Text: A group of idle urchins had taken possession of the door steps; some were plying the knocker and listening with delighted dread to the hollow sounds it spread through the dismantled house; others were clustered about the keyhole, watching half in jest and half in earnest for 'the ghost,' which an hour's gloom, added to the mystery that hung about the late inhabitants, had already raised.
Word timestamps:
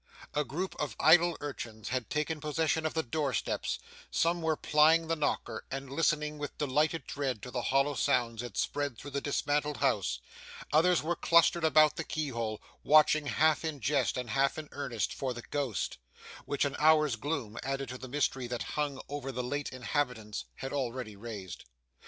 A 0.33 0.43
group 0.43 0.75
of 0.79 0.95
idle 0.99 1.37
urchins 1.41 1.89
had 1.89 2.09
taken 2.09 2.41
possession 2.41 2.87
of 2.87 2.95
the 2.95 3.03
door 3.03 3.35
steps; 3.35 3.77
some 4.09 4.41
were 4.41 4.55
plying 4.55 5.05
the 5.05 5.15
knocker 5.15 5.63
and 5.69 5.91
listening 5.91 6.39
with 6.39 6.57
delighted 6.57 7.05
dread 7.05 7.39
to 7.43 7.51
the 7.51 7.61
hollow 7.61 7.93
sounds 7.93 8.41
it 8.41 8.57
spread 8.57 8.97
through 8.97 9.11
the 9.11 9.21
dismantled 9.21 9.77
house; 9.77 10.19
others 10.73 11.03
were 11.03 11.15
clustered 11.15 11.63
about 11.63 11.97
the 11.97 12.03
keyhole, 12.03 12.59
watching 12.83 13.27
half 13.27 13.63
in 13.63 13.79
jest 13.79 14.17
and 14.17 14.31
half 14.31 14.57
in 14.57 14.69
earnest 14.71 15.13
for 15.13 15.35
'the 15.35 15.43
ghost,' 15.51 15.99
which 16.45 16.65
an 16.65 16.75
hour's 16.79 17.15
gloom, 17.15 17.59
added 17.61 17.89
to 17.89 17.99
the 17.99 18.07
mystery 18.07 18.47
that 18.47 18.63
hung 18.73 18.99
about 19.07 19.35
the 19.35 19.43
late 19.43 19.71
inhabitants, 19.71 20.45
had 20.55 20.73
already 20.73 21.15
raised. 21.15 21.65